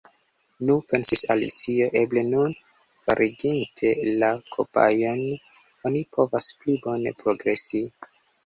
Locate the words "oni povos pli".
5.91-6.81